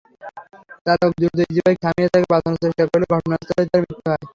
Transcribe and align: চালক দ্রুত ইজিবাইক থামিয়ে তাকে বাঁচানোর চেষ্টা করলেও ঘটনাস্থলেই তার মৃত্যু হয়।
চালক 0.85 1.11
দ্রুত 1.17 1.37
ইজিবাইক 1.43 1.77
থামিয়ে 1.83 2.11
তাকে 2.13 2.27
বাঁচানোর 2.31 2.61
চেষ্টা 2.63 2.83
করলেও 2.85 3.11
ঘটনাস্থলেই 3.13 3.67
তার 3.71 3.81
মৃত্যু 3.81 4.05
হয়। 4.05 4.23